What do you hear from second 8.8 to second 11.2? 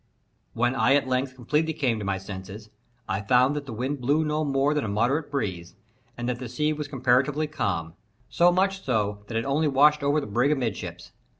so that it only washed over the brig amidships.